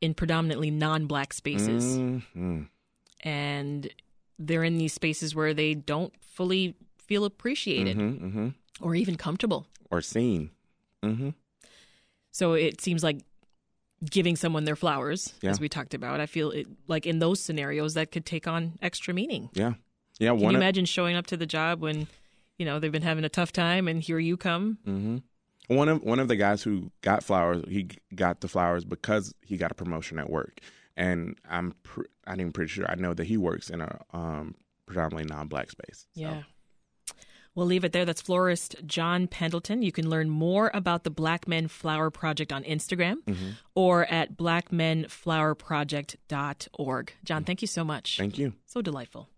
in 0.00 0.14
predominantly 0.14 0.70
non-black 0.70 1.34
spaces, 1.34 1.84
Mhm. 1.98 2.68
and 3.22 3.88
they're 4.38 4.64
in 4.64 4.78
these 4.78 4.94
spaces 4.94 5.34
where 5.34 5.52
they 5.52 5.74
don't 5.74 6.14
fully 6.22 6.74
feel 7.12 7.24
appreciated. 7.26 7.96
Mhm, 7.98 8.20
mhm. 8.20 8.54
or 8.80 8.94
even 8.94 9.16
comfortable. 9.16 9.66
or 9.90 10.00
seen. 10.00 10.50
hmm 11.02 11.30
So 12.30 12.54
it 12.54 12.80
seems 12.80 13.02
like 13.04 13.18
giving 14.10 14.36
someone 14.36 14.64
their 14.64 14.76
flowers, 14.76 15.34
Yeah. 15.42 15.50
as 15.50 15.60
we 15.60 15.68
talked 15.68 15.92
about. 15.94 16.18
I 16.20 16.26
feel 16.26 16.50
it 16.50 16.66
like 16.88 17.06
in 17.06 17.18
those 17.18 17.38
scenarios 17.40 17.92
that 17.94 18.10
could 18.10 18.24
take 18.24 18.48
on 18.48 18.78
extra 18.80 19.12
meaning. 19.12 19.50
Yeah, 19.52 19.74
yeah. 20.18 20.30
Can 20.30 20.40
you 20.40 20.48
of, 20.48 20.54
imagine 20.54 20.86
showing 20.86 21.14
up 21.16 21.26
to 21.26 21.36
the 21.36 21.44
job 21.46 21.80
when, 21.82 22.06
you 22.58 22.64
know, 22.64 22.78
they've 22.80 22.90
been 22.90 23.02
having 23.02 23.24
a 23.24 23.28
tough 23.28 23.52
time 23.52 23.86
and 23.86 24.02
here 24.02 24.18
you 24.18 24.36
come? 24.38 24.78
hmm 24.86 25.18
One 25.68 25.88
of 25.90 26.02
one 26.02 26.18
of 26.18 26.28
the 26.28 26.36
guys 26.36 26.62
who 26.62 26.90
got 27.02 27.22
flowers, 27.22 27.62
he 27.68 27.88
got 28.14 28.40
the 28.40 28.48
flowers 28.48 28.84
because 28.86 29.34
he 29.44 29.58
got 29.58 29.70
a 29.70 29.74
promotion 29.74 30.18
at 30.18 30.30
work, 30.30 30.58
and 30.96 31.36
I'm 31.48 31.74
pr- 31.82 32.08
I'm 32.26 32.50
pretty 32.52 32.70
sure 32.72 32.86
I 32.90 32.94
know 32.94 33.12
that 33.14 33.26
he 33.26 33.36
works 33.36 33.68
in 33.70 33.80
a 33.82 34.00
um, 34.14 34.54
predominantly 34.86 35.24
non-black 35.36 35.70
space. 35.70 36.06
So, 36.14 36.20
Yeah. 36.22 36.42
We'll 37.54 37.66
leave 37.66 37.84
it 37.84 37.92
there. 37.92 38.04
That's 38.04 38.22
florist 38.22 38.74
John 38.86 39.28
Pendleton. 39.28 39.82
You 39.82 39.92
can 39.92 40.08
learn 40.08 40.30
more 40.30 40.70
about 40.72 41.04
the 41.04 41.10
Black 41.10 41.46
Men 41.46 41.68
Flower 41.68 42.10
Project 42.10 42.50
on 42.52 42.64
Instagram 42.64 43.16
mm-hmm. 43.26 43.50
or 43.74 44.06
at 44.06 44.34
blackmenflowerproject.org. 44.36 47.12
John, 47.24 47.44
thank 47.44 47.60
you 47.60 47.68
so 47.68 47.84
much. 47.84 48.16
Thank 48.16 48.38
you. 48.38 48.54
So 48.66 48.80
delightful. 48.80 49.28